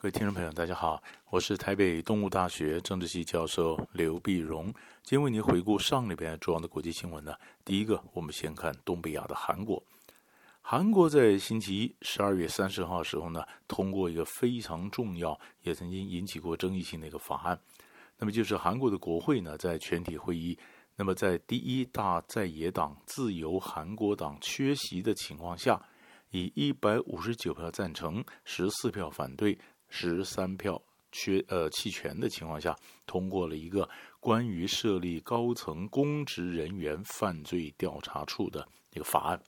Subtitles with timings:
[0.00, 4.66] 各位听众朋友，大家好，我是台北东吴大学政治系教授刘碧荣。
[5.02, 7.34] 今天为您回顾上礼拜重要的国际新闻呢。
[7.64, 9.82] 第一个，我们先看东北亚的韩国。
[10.60, 17.58] 韩国在星期一十二月三十号的时候呢，通过一个非常重要，也曾经引起过争议性的一个法案。
[18.18, 20.56] 那么就是韩国的国会呢，在全体会议，
[20.94, 25.82] 那么在第一大在野党自由韩国党缺席的情况下，
[26.30, 29.58] 以一百五十九票赞成，十四票反对。
[29.88, 30.80] 十三票
[31.10, 33.88] 缺呃弃权的情况下，通过了一个
[34.20, 39.42] 关于设立高层公职人员犯罪调查处的一个法案。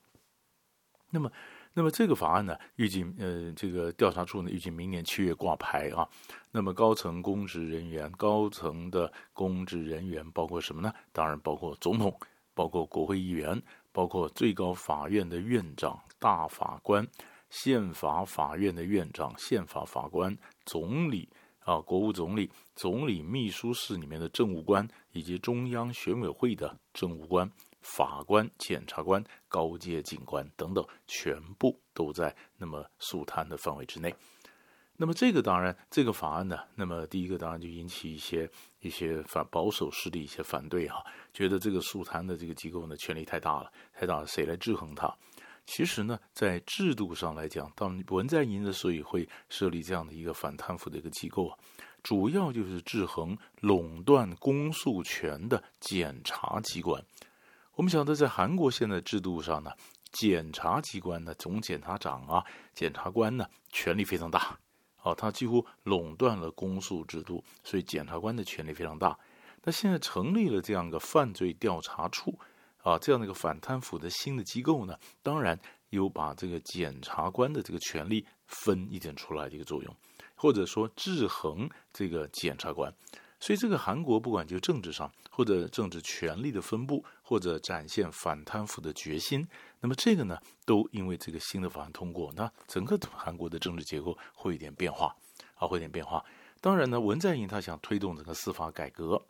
[1.10, 1.30] 那么，
[1.74, 6.08] 那么这个法案呢，预计呃这个调查处呢，预计明年七月挂牌啊。
[6.50, 10.92] 那么高层公职人员，高层的公职人员包括什么呢？
[11.12, 12.16] 当然包括总统，
[12.54, 13.60] 包括国会议员，
[13.92, 17.06] 包括最高法院的院长、大法官。
[17.50, 21.28] 宪法法院的院长、宪法法官、总理
[21.60, 34.14] 啊，国务总理、总理秘书室里面的政务官，以及中央选委会的政务官、法官、检察官、高阶警官等等，全部都在那么肃贪的范围之内。
[34.96, 38.48] 那么这个当然，这个法案呢，那么第一个当然就引起一些
[38.80, 41.02] 一些反保守势力一些反对哈，
[41.32, 45.10] 觉得这个肃贪的这个机构呢，权力太大了，太大了，谁来制衡它？
[45.72, 51.56] 其实呢，在制度上来讲，当文在寅的所以会设立这样的一个反贪腐的一个机构啊，
[52.02, 57.00] 主要就是制衡垄断公诉权的检察机关。
[57.76, 59.70] 我们晓得，在韩国现在制度上呢，
[60.10, 64.58] 检察机关呢，总检察长啊，检察官呢，权力非常大，
[65.04, 69.16] 哦，他几乎垄断了公诉制度，所以检察官的权力非常大。
[69.62, 72.36] 那现在成立了这样一个犯罪调查处。
[72.82, 75.58] 啊，这样的一个反贪腐的新的机构呢，当然
[75.90, 79.96] 有把这个检察官的这个权力分一点出来的一个作用，
[80.34, 82.92] 或者说制衡这个检察官。
[83.42, 89.46] 所以，这个韩国不管就政治上或者政治权力的分布，或者展现反贪腐的决心，
[89.80, 95.16] 那么这个呢，都因为这个新的法案通过，那整个韩国的政治结构会有点变化
[95.54, 96.22] 啊，会有点变化。
[96.60, 99.26] 当然呢，文在寅他想推动这个司法改革。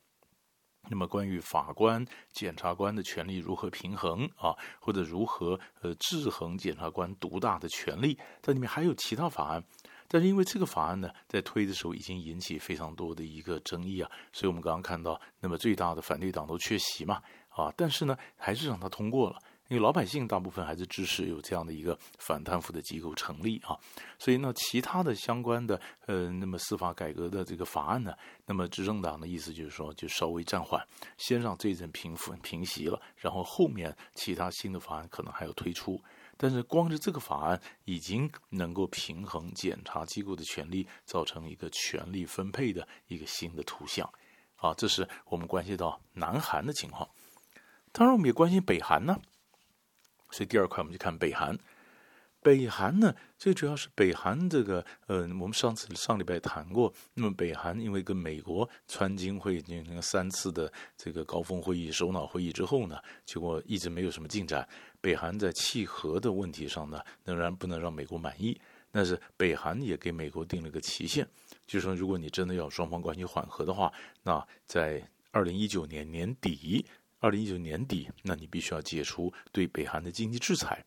[0.89, 9.63] 那么，关于法官、检察官的权利如何平衡啊，或者如何呃制衡检察官独大的权利，在里面还有其他法案，
[10.09, 19.39] 但是因为这个法案呢，在推的时候已经引起非常多的一个争议啊，所以我们刚刚看到，那么最大的反对党都缺席嘛，啊，但是呢，还是让他通过了。
[19.71, 23.79] 因为老百姓大部分还是支持有这样的一个反贪腐的机构成立啊，
[24.19, 28.13] 所以呢，其他的相关的呃，那么司法改革的这个法案呢，
[28.45, 30.85] 那么执政党的意思就是说，就稍微暂缓，
[31.19, 36.03] 先让这一阵平复平息了，然后后面其他新的法案可能还要推出。
[36.37, 44.11] 但是光是这个法案已经能够平衡检察机构的权力，造成一个权力分配的一个新的图像
[44.57, 47.09] 啊，这是我们关系到南韩的情况。
[47.93, 49.17] 当然，我们也关心北韩呢。
[50.31, 51.59] 所以第二块我们就看北韩，
[52.43, 64.67] 北韩呢，最主要是北韩这个，呃，我们上次上礼拜谈过，那么北韩因为跟美国川金会进行三次的这个高峰会议、首脑会议之后呢，结果一直没有什么进展。
[65.03, 68.59] 北韩在弃核的问题上呢，仍然不能让美国满意。
[68.91, 71.27] 但是北韩也给美国定了个期限，
[71.67, 73.93] 就是说，如果你真的要双方关系缓和的话，
[74.23, 76.87] 那在二零一九年年底。
[77.21, 80.85] 二零一九年底，那你必须要解除对北韩的经济制裁。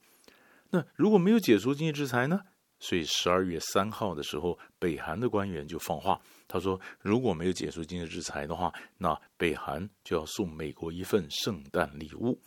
[0.70, 2.42] 那如果没有解除经济制裁呢？
[2.80, 12.38] 所以十二月三号的时候，北韩的官员就放话，他说如果没有解除经济制裁的话，那北韩就要送美国一份圣诞礼物。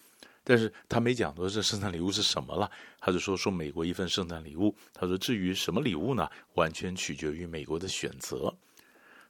[0.45, 2.71] 但是他没讲说这圣诞礼物是什么了，
[3.01, 4.77] 他就说送美国一份圣诞礼物。
[4.93, 6.29] 他说至于什么礼物呢？
[6.55, 8.55] 完全取决于美国的选择。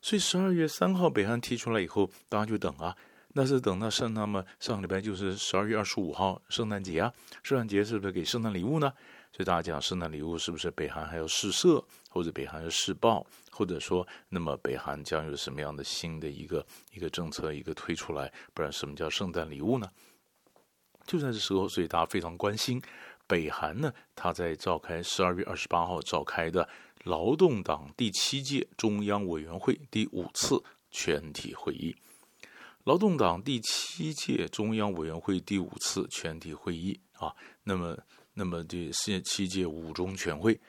[0.02, 2.96] 所以十二月三号北韩提出来以后，大家就等啊。
[3.38, 8.90] 那是等到圣，那么上个礼拜就是十二月二十五号圣诞节啊，圣诞节是不是给圣诞礼物呢？
[9.30, 16.64] 所以大家讲圣诞礼物是不是北韩还要试射，或者北韩要试爆，或者说那么北韩将有什么样的新的一个
[16.94, 18.32] 一个政策一个推出来？
[18.54, 19.86] 不然什么叫圣诞礼物呢？
[21.06, 22.80] 就在这时候，所以大家非常关心
[23.26, 26.66] 北韩呢，他在召开十二月二十八号召开的
[27.04, 30.58] 劳动党第七届中央委员会第五次
[30.90, 31.94] 全体会议。
[32.86, 37.34] 劳动党第七届中央委员会第五次全体会议啊，
[37.64, 37.98] 那么，
[38.34, 40.60] 那么第四七届五中全会，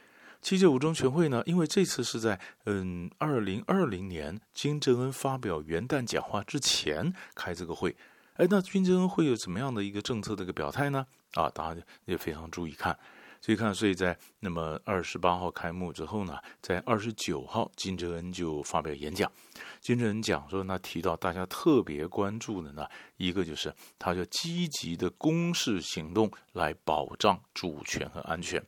[0.41, 7.95] 七届五中全会呢，因为这次是在嗯二零二零年金正恩发表元旦讲话之前开这个会，
[8.33, 11.05] 哎，那金正恩会有怎么样的一个政策的一个表态呢？
[11.33, 12.97] 啊，大家也非常注意看，
[13.42, 19.31] 所以看，所以在那么二十八号开幕之后呢，在二十九号，金正恩就发表演讲。
[19.80, 22.88] 金正恩讲说，那提到大家特别关注的呢，
[23.18, 28.62] 一个就是他就积极的攻势行动来保障主权和安全。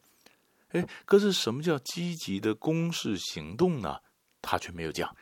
[0.70, 3.98] 哎，可是什么叫积极的攻势行动呢？
[4.42, 5.14] 他却没有讲。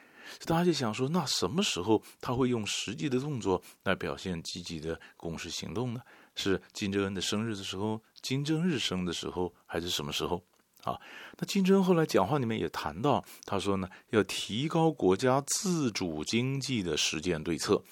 [0.45, 6.01] 大家就想说，那什么时候他会用实际的动作来表现积极的攻势行动呢？
[6.37, 10.41] 是金正恩的生日的时候，金正日生的时候，还是什么时候？
[10.83, 10.97] 啊，
[11.37, 17.83] 那金正恩后来讲话里面也谈到，他说呢，要提高国家自主经济的实践对策。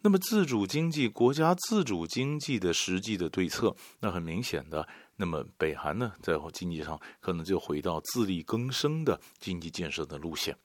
[0.00, 10.56] 那么自主经济，国家自主经济的实际的对策，那很明显的，那么北韩呢，在经济上可能就回到自力更生的经济建设的路线。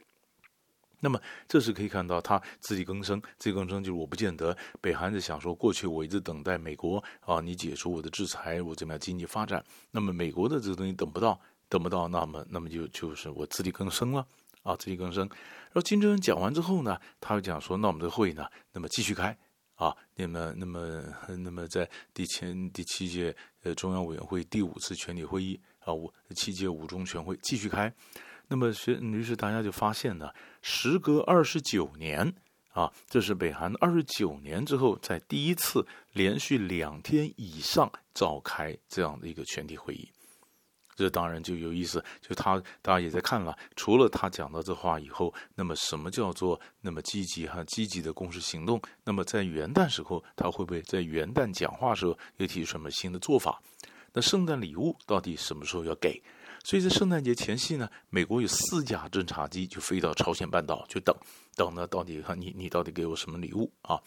[1.03, 1.19] 那么
[1.49, 9.61] 这是可以看到，他自力更生，自力更生就是我不见得北韩在想说，过去我一直等待美国啊，你解除我的制裁，我怎么样经济发展？
[9.91, 14.25] 那么美国的这个东西等不到，等不到，那么那么就就是我自力更生了
[14.63, 15.27] 啊，自力更生。
[15.27, 19.37] 然后金正恩讲完之后呢，他又讲说，那我们的会呢，那么继续开
[19.75, 27.93] 啊，那么那么那么在第前第七届呃中央委员会第五次全体会议啊，五七届五中全会继续开。
[28.53, 30.29] 那么学，于是大家就发现呢，
[30.61, 32.31] 时隔二十九年
[32.69, 40.07] 啊，这是北韩二十九年之后，在第一次连续两天以上召开这样的一个全体会议。
[40.95, 48.79] 这当然就有意思，就他大家也在看了，除了他讲到这话以后，那么什么叫做那么积极哈积极的攻势行动？
[49.03, 53.59] 那么在元旦时候，他会不会在元旦讲话时候又提出什么新的做法？
[54.13, 56.21] 那圣诞礼物到底什么时候要给？
[56.63, 61.13] 所以在圣诞节前夕呢，美国有四架侦察机就飞到朝鲜半岛，就等
[61.55, 63.99] 等呢，到底看你你到底给我什么礼物啊？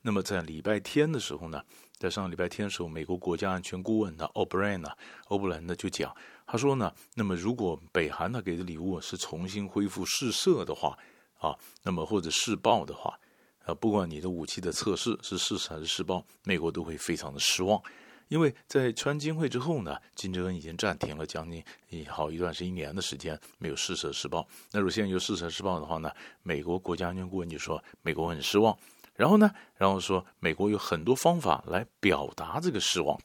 [0.00, 1.60] 那么在礼拜天的时候呢，
[1.98, 4.88] 在上礼拜天的时候，美国国家安全顾问呢，奥布莱恩呢，
[5.26, 6.14] 欧布莱恩呢就讲，
[6.46, 10.96] 他说呢，那么如果北韩他给的礼物是重新恢复试射的话
[11.38, 11.52] 啊，
[11.82, 13.18] 那么或者试爆的话，
[13.64, 17.82] 啊，不管你的武器的测试是试射还是试爆，美国都会非常的失望。
[18.28, 21.64] 因为在川金会之后呢，金正恩已经暂停了将近
[22.08, 24.46] 好一段是一年的时间没有试射试爆。
[24.72, 26.10] 那如果现在有试射试爆的话呢，
[26.42, 28.76] 美国国家安全顾问就说美国很失望。
[29.14, 33.16] 然后呢，然后说美国有很多方法来表达这个失望。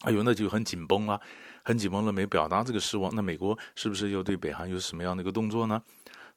[0.00, 1.20] 哎呦，那就很紧绷了，
[1.62, 5.82] 很紧绷了，没表达这个失望，那美国是不是又对北韩有什么样的一个动作呢？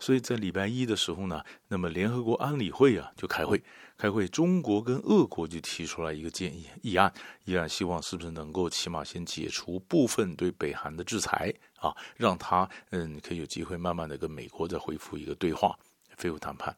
[0.01, 3.63] 所以在礼拜一的时候呢，那么联合国安理会啊就开会，
[3.95, 7.13] 开会，中国跟俄国就提出来一个建议议案，
[7.45, 15.77] 议案希望是不是能够起码先解除部分对北韩的制裁啊，让他嗯可以有机会慢慢的跟美国再恢复一个对话，
[16.17, 16.75] 恢复谈判。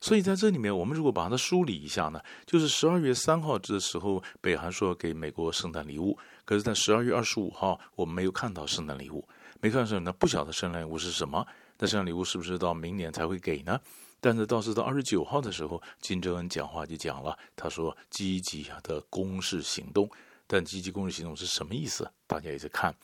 [0.00, 9.26] 所以在这里面，我们如果把它梳理一下呢，就是十二月三号这时候，北韩说要给美国圣诞礼物，可是，在十二月二十五号，我们没有看到圣诞礼物，
[9.60, 11.44] 没看到那，不晓得圣诞礼物是什么。
[11.82, 13.80] 那圣诞礼物是不是到明年才会给呢？
[14.20, 20.08] 但是倒是到二十九号的时候，金正恩讲话就讲了，他说积极的攻势行动。
[20.46, 22.08] 但积极攻势行动是什么意思？
[22.28, 22.94] 大家也在看。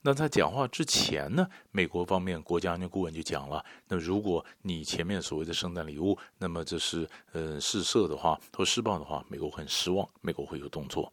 [0.00, 11.12] 那在讲话之前呢，美国方面国家安全顾问就讲了，那如果你前面所谓的圣诞礼物，那么这是呃试射的话或试爆的话，美国很失望，美国会有动作。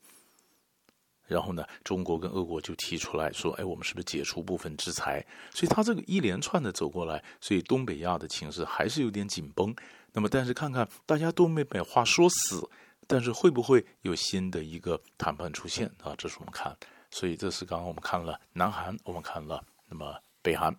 [1.30, 5.24] 然后呢，中国跟俄国就提出来说：“哎，我们是不是解除部分制裁？”
[5.54, 9.74] 所以他这个一连串的走过来，所以东北亚的情势还是有点紧绷。
[10.12, 12.68] 那么，但是看看大家都没把话说死，
[13.06, 16.16] 但是会不会有新的一个谈判出现啊？
[16.18, 16.76] 这是我们看。
[17.12, 20.76] 所以这是刚刚我们看了南韩，我们看了那么北韩。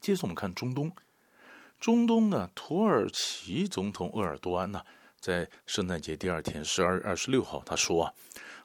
[0.00, 0.90] 接着我们看中东，
[1.80, 4.84] 中东呢，土耳其总统鄂尔多安呢，
[5.22, 8.12] 在圣诞节第二天，十二月二十六号，他说啊。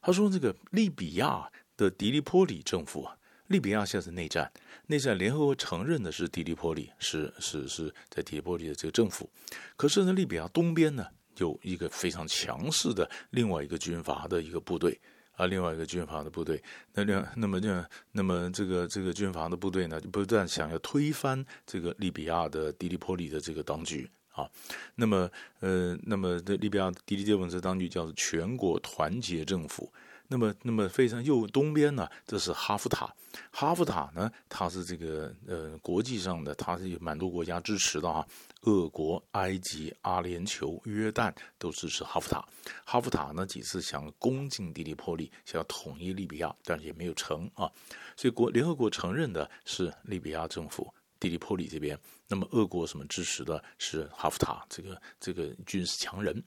[0.01, 3.15] 他说：“这个利比亚的迪利波里政府啊，
[3.47, 4.49] 利比亚现在是内战，
[4.85, 9.29] 内战联合国承认的是迪利波里，是是是在迪利波里的这个政府。
[9.75, 14.97] 可是呢，利比亚东边呢有一个非常强势的另外一个军阀的一个部队
[15.35, 16.63] 啊，另外一个军阀的部队。
[16.93, 24.49] 那另那么这那么这个这个军阀的部队呢，就不断想要推翻这个利比亚的迪利波里的这个当局。”啊，
[24.95, 25.29] 那么
[25.59, 29.91] 呃，那么这利比亚迪利波里当局叫做全国团结政府。
[30.29, 33.09] 那么，那么非常右东边呢，这是哈夫塔。
[33.49, 38.27] 哈夫塔呢，他是这个呃国际上的，他是有蛮多国家支持的啊。
[38.63, 42.45] 俄国、埃及、阿联酋、约旦都支持哈夫塔。
[42.83, 47.71] 哈夫塔呢几次想攻进迪利波利，想要统一利比亚，但是也没有成啊。
[48.17, 50.93] 所以国联合国承认的是利比亚政府。
[51.19, 51.97] 迪利波里这边，
[52.27, 56.43] 那么俄国什么支持的是哈夫塔这个这个军事强人，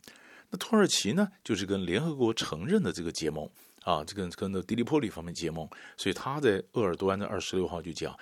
[0.49, 3.49] 那土耳其呢，就是跟联合国承认的这个结盟
[3.83, 8.17] 啊，这个跟那迪利波里方面结盟，所以他在鄂尔多安的二十六号就讲，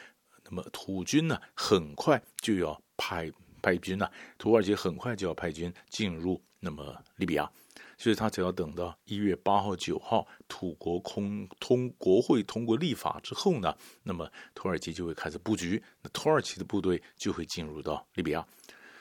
[0.45, 7.51] 那么土军呢很快就要派派军呢，土耳其很快就要派军进入那么利比亚。
[7.99, 18.47] 所以他只要等到一月八号、九号，土国空通国会通过立法之后呢，那么土耳其就会开始布局，那土耳其的部队就会进入到利比亚。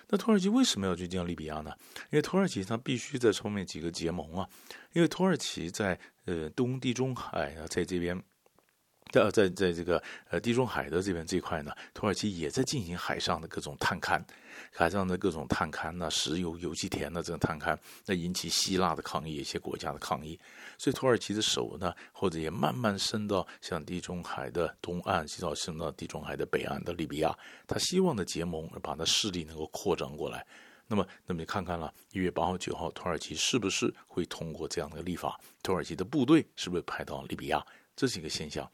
[0.10, 1.72] 那土耳其为什么要去进利比亚呢？
[2.12, 4.50] 因为土耳其它必须在后面几个结盟啊，
[4.94, 8.22] 因为土耳其在呃东地中海啊，在这边。
[9.12, 14.22] 在在在这个呃地中海的这边这块呢，土耳其也在进行海上的各种探勘，
[14.72, 20.40] 海上的各种探勘呢，石油、油气田的这种探勘，那引起希腊的抗议，一些国家的抗议，
[20.78, 30.46] 所以土耳其的手呢，或者也慢慢伸到像地中海的东岸，直到伸到地中海的北岸的利比亚，他希望的结盟，把他势力能够扩张过来。
[30.90, 35.38] 那么，那么你看看了，一月八号、九号，土耳其是不是会通过这样的立法？
[35.62, 37.62] 土耳其的部队是不是派到利比亚？
[37.94, 38.70] 这是一个现象。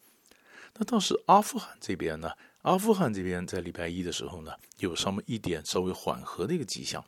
[0.76, 2.32] 那倒是阿富汗这边呢？
[2.64, 7.04] 阿富汗这边在礼拜一的时候呢，有这么一点稍微缓和的一个迹象。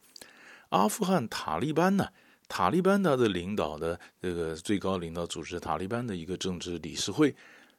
[0.70, 2.10] 阿富汗塔利班呢，
[2.48, 7.34] 塔利班他的领导的这个最高领导组织塔利班的一个政治理事会，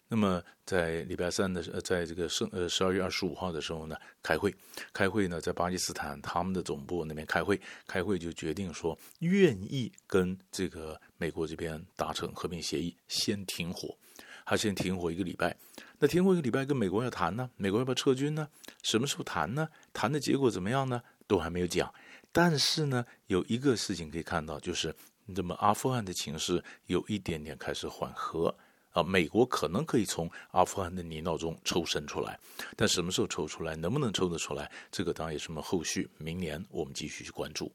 [0.09, 4.55] 那么在礼拜三的呃，在这个圣呃十二月二十五号的时候呢，开会，
[4.93, 13.97] 开会呢在巴基斯坦他们的总部那边开会，开会就决定说愿意跟这个美国这边达成和平协议，先停火。
[14.46, 15.54] 他先停火一个礼拜，
[15.98, 17.50] 那停火一个礼拜跟美国要谈呢？
[17.56, 18.48] 美国要不要撤军呢？
[18.82, 19.68] 什么时候谈呢？
[19.92, 21.02] 谈的结果怎么样呢？
[21.26, 21.92] 都还没有讲。
[22.30, 24.94] 但是呢，有一个事情可以看到，就是
[25.26, 28.56] 那么阿富汗的情势有一点点开始缓和
[28.96, 29.02] 啊。
[29.02, 32.38] 美国可能可以从阿富汗的泥淖中抽身出来，
[32.76, 37.70] 但什么时候抽出来，能不能抽得出来，这个当然也是我们后续，明年我们继续去关注。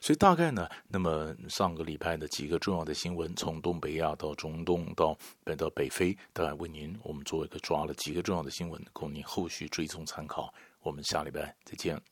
[0.00, 10.54] 所以大概呢，那么上个礼拜的几个重要的新闻，从东北亚到中东到北到北非，大概为您我们做一个抓了几个重要的新闻，供您后续追踪参考。
[10.82, 12.09] 我们下礼拜再见。